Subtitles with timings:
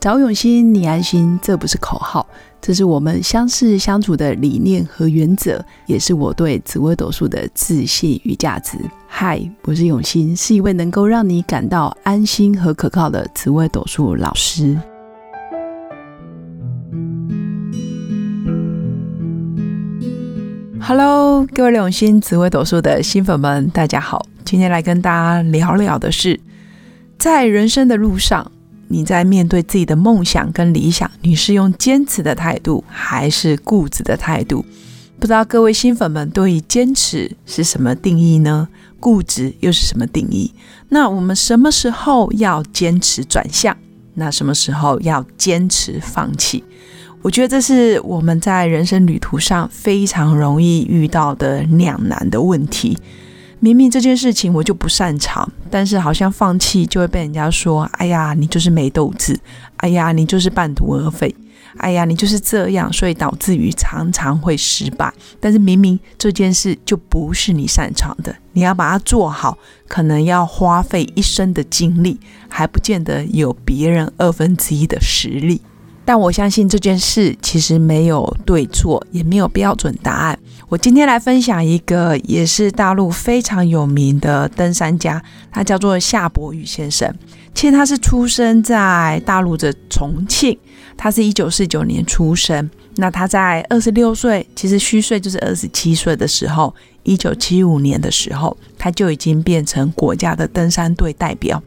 [0.00, 2.24] 找永新，你安心，这不是口号，
[2.60, 8.78] 这是我们相识相处的理念和原则，也是我对紫微斗数的自信与价值。
[9.08, 14.78] 嗨，我是永新，是一位能够让你感到安心和可靠的紫微斗数老师。
[20.80, 24.24] Hello，各位永新紫微斗数的新粉们，大家好。
[24.44, 26.38] 今天来跟大家聊聊的是，
[27.18, 28.52] 在人生的路上，
[28.88, 34.64] 你在面对自己的梦想跟理想，你是用坚持的态度，还是固执的态度？
[35.18, 38.68] 不知道各位新粉们对于坚持是什么定义呢？
[39.00, 40.52] 固执又是什么定义？
[40.88, 43.76] 那我们什么时候要坚持转向？
[44.14, 46.64] 那什么时候要坚持放弃？
[47.22, 52.96] 我觉得这是我们在人生旅途上非常容易遇到的两难的问题。
[53.60, 59.38] 明明这件事情我就不擅长，但是好像放弃就会被人家说：“哎呀，你就是没斗志，
[59.78, 61.34] 哎呀，你就是半途而废，
[61.78, 65.12] 哎呀，你就是这样。”所以导致于常常会失败。
[65.40, 75.60] 但是明明这件事就不是你擅长的，你要把它做好，可能要花费一生的精力，还不见得有别人二分之一的实力。
[76.04, 80.38] 但我相信这件事其实没有对错，也没有标准答案。
[80.70, 87.10] 我今天来分享一个也是大陆非常有名的登山家，他叫做夏伯宇先生。
[87.54, 90.58] 其实他是出生在大陆的重庆，
[90.94, 92.68] 他是一九四九年出生。
[92.96, 101.62] 那他在二十六岁，其实虚岁就是二十七岁的时候，一九七五年的时候，他就已经变成国家的登山队代表。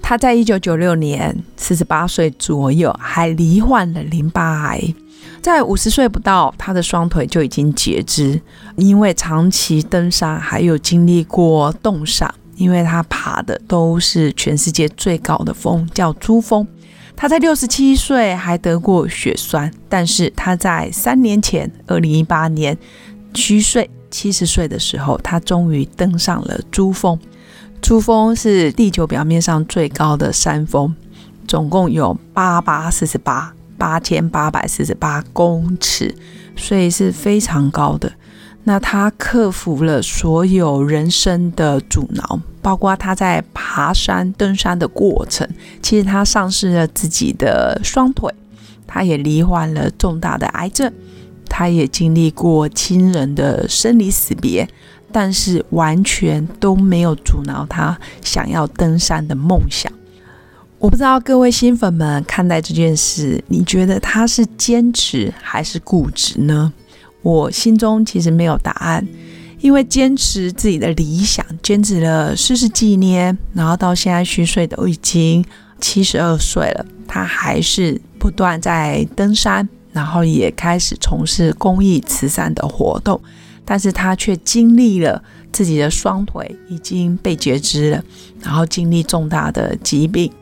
[0.00, 4.94] 他在一九九六年四十八岁左右，还罹患了淋巴癌，
[5.42, 8.40] 在五十岁不到，他的双腿就已经截肢，
[8.76, 16.66] 因为长期登山，还有经历过冻伤，因为他爬的都是全世界最高的峰，叫珠峰。
[17.16, 22.76] 他在六十七岁还得过血栓，但是他在三年前，二零一八年
[23.34, 27.18] 虚岁七十岁的时候，他终于登上了珠峰。
[27.86, 30.92] 珠峰是地球表面上最高的山峰，
[31.46, 36.12] 总共有八八四十八八千八百四十八公尺，
[36.56, 38.12] 所以是非常高的。
[38.64, 45.48] 那他克服了所有人生的阻挠，包括他在爬山登山的过程，
[45.80, 48.34] 其实他丧失了自己的双腿，
[48.84, 50.92] 他也罹患了重大的癌症，
[51.48, 54.68] 他也经历过亲人的生离死别。
[55.18, 59.90] 但是完全都没有阻挠他想要登山的梦想。
[60.78, 66.70] 我不知道各位新粉们看待这件事，你觉得他是坚持还是固执呢？
[67.22, 69.08] 我心中其实没有答案，
[69.60, 75.42] 因为坚持自己的理想，坚持了四十几年，然后到现在虚岁都已经
[75.80, 83.18] 七十二岁了，他还是不断在登山，然后也开始从事公益慈善的活动。
[83.66, 85.22] 但是他却经历了
[85.52, 88.02] 自己的双腿已经被截肢了，
[88.40, 90.32] 然后经历重大的疾病。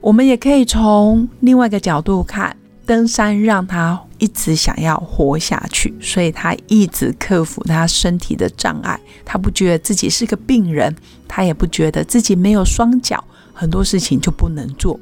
[0.00, 2.54] 我们也可以从另外一个角度看，
[2.84, 9.00] 登山让他一直想要活下去，所以他一直克服他身体的障碍。
[9.24, 10.94] 他不觉得自己是个病人，
[11.26, 15.00] 他也不觉得自己没有双脚，很多事情就不能做。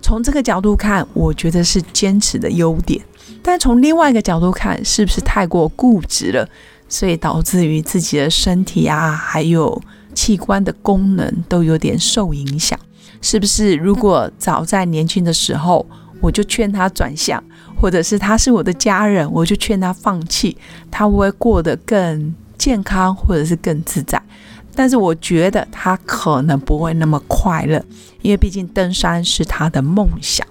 [0.00, 3.02] 从这个角度看，我觉得是坚持的优点。
[3.42, 6.48] 但从另外一个角度看，是不是太过固执了？
[6.94, 9.82] 所以导致于自己的身体啊，还有
[10.14, 12.78] 器官的功能都有点受影响，
[13.20, 13.74] 是不是？
[13.74, 15.84] 如果早在年轻的时候，
[16.20, 17.42] 我就劝他转向，
[17.74, 20.56] 或者是他是我的家人，我就劝他放弃，
[20.88, 24.22] 他会不会过得更健康，或者是更自在。
[24.76, 27.84] 但是我觉得他可能不会那么快乐，
[28.22, 30.46] 因为毕竟登山是他的梦想。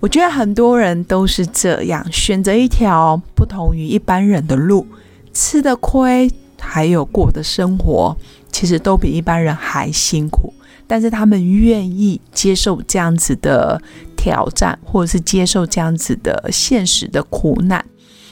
[0.00, 4.86] 我觉得很多人都是这样，选择一条不同于一般人的路。
[5.34, 8.16] 吃的亏，还有过的生活，
[8.50, 10.54] 其实都比一般人还辛苦。
[10.86, 13.80] 但是他们愿意接受这样子的
[14.16, 17.84] 挑战，或者是接受这样子的现实的苦难。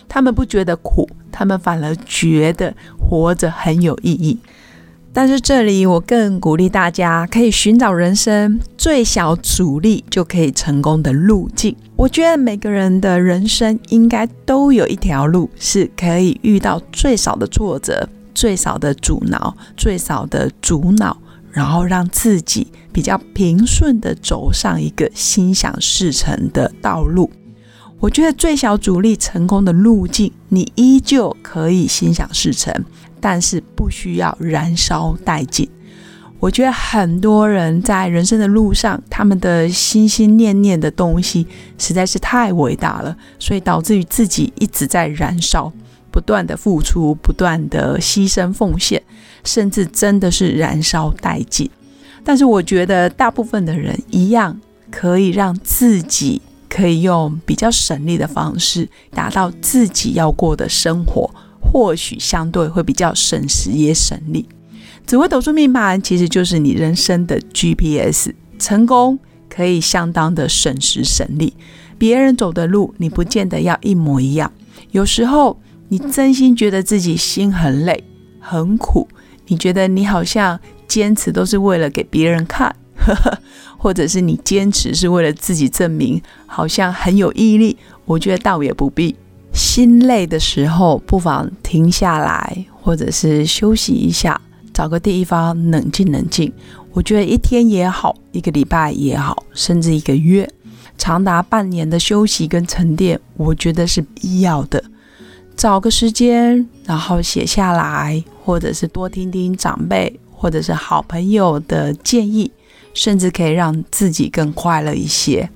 [0.09, 4.39] 他们不觉得苦，他们反而觉得活着很有意义。
[5.15, 11.77] 但是这里我更鼓励大家，可以寻找人生最小阻力就可以成功的路径。
[11.97, 21.15] 我觉得每个人的人生应该都有一条路，是可以遇到最少的挫折、最少的阻挠、最少的阻挠，
[21.51, 27.31] 然后让自己比较平顺的走上一个心想事成的道路。
[28.01, 32.75] 我觉得最小阻力成功的路径，你依旧可以心想事成。
[33.23, 35.67] 但是不需要燃烧殆尽。
[36.41, 41.47] 我觉得很多人在人生的路上，他们的心心念念的东西
[41.79, 45.73] 实在是太伟大了，所以导致于自己一直在燃烧，
[46.11, 49.01] 不断的付出，不断的牺牲奉献，
[49.45, 51.71] 甚至真的是燃烧殆尽。
[52.25, 54.61] 但是我觉得大部分的人一样
[54.91, 61.33] 可以让自己可以用比较省力的方式达到自己要过的生活，
[61.73, 64.47] 或许相对会比较省时也省力。
[65.07, 71.55] 紫微斗数命盘其实就是你人生的 GPS，成功可以相当的省时省力。
[71.97, 74.53] 别人走的路，你不见得要一模一样。
[74.91, 75.59] 有时候
[75.89, 78.05] 你真心觉得自己心很累、
[78.39, 79.09] 很苦，
[79.47, 83.39] 你觉得你好像坚持都是为了给别人看，呵 呵
[83.79, 87.79] 或者是你坚持是为了自己证明，好像很有毅力。
[88.05, 89.17] 我觉得倒也不必。
[89.53, 94.41] 心累的时候，不妨停下来，或者是休息一下。
[94.73, 96.51] 找个地方冷静冷静，
[96.93, 100.49] 我觉得一天也好，一个礼拜也好，甚至一个月，
[100.97, 104.83] 长达半年的休息跟沉淀，我觉得是必要的。
[105.55, 112.51] 找个时间，然后写下来，或者是多听听长辈或者是好朋友的建议，
[112.95, 115.51] 甚至可以让自己更快乐一些。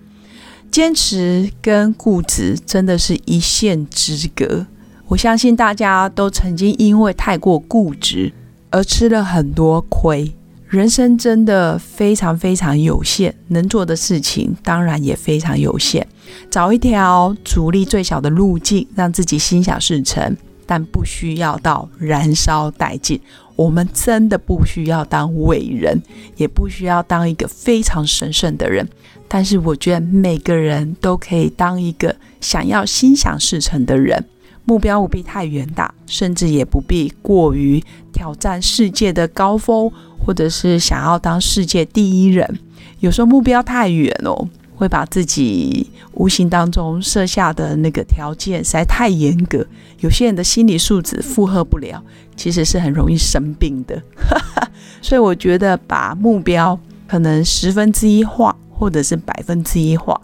[0.76, 4.66] 坚持跟固执真的是一线之隔，
[5.08, 8.30] 我相信大家都曾经因为太过固执。
[8.68, 10.30] 而吃了很多亏，
[10.68, 16.06] 人生真的非常非常有限，能做的事情当然也非常有限。
[16.50, 20.36] 找一条阻力最小的路径，让自己心想事成，
[20.66, 23.18] 但不需要到燃烧殆尽。
[23.54, 25.98] 我们真的不需要当伟人，
[26.36, 28.86] 也不需要当一个非常神圣的人。
[29.28, 34.24] 但是，我觉得每个人都可以当一个想要心想事成的人。
[34.64, 37.80] 目标不必太远大，甚至也不必过于
[38.12, 39.88] 挑战世界的高峰，
[40.18, 42.58] 或者是想要当世界第一人。
[42.98, 49.64] 有时候目标太远哦，会把自己无形当中设下的那个条件实在太严格，
[50.00, 52.02] 有些人的心理素质负荷不了，
[52.34, 54.02] 其实是很容易生病的。
[55.00, 56.76] 所以我觉得把目标
[57.06, 60.20] 可能十分之一化，或者是百分之一化。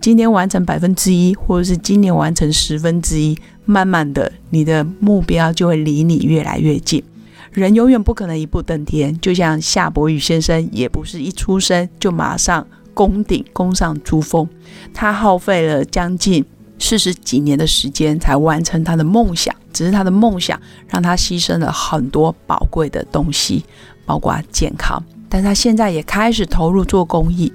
[0.00, 3.36] 今天完成百分之一，或者是今年完成十分之一，
[3.66, 7.02] 慢慢的，你的目标就会离你越来越近。
[7.52, 14.48] 人永远不可能一步登天，就像夏伯宇先生，也不是一出生就马上攻顶攻上珠峰，
[14.94, 16.44] 他耗费了将近
[16.78, 19.54] 四十几年的时间才完成他的梦想。
[19.72, 23.64] 只是他的梦想让他牺牲了很多宝贵的东西，
[24.04, 25.02] 包括健康。
[25.28, 27.52] 但他现在也开始投入做公益。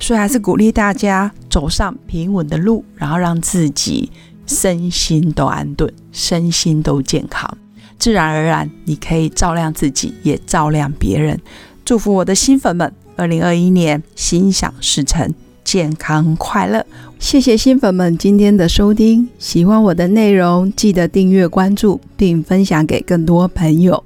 [0.00, 4.10] 所以还是鼓励大家走上平稳的路，然后让自己
[4.46, 7.58] 身心都安顿，身心都健康，
[7.98, 11.38] 自然而然你可以照亮自己，也照亮别人。
[11.84, 15.34] 祝福我的新粉们，二零二一年心想事成，
[15.64, 16.86] 健康快乐。
[17.18, 24.04] 谢谢新粉们今天的收听，喜欢我的内容，记得订阅关注，并分享给更多朋友。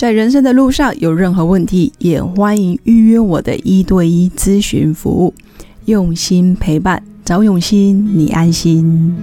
[0.00, 5.34] 在人生的路上有任何问题，也欢迎预约我的一对一咨询服务，
[5.84, 9.14] 用心陪伴，找永新，你安心。